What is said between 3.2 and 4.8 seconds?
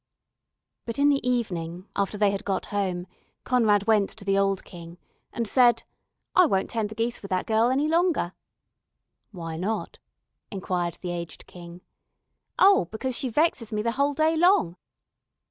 Conrad went to the old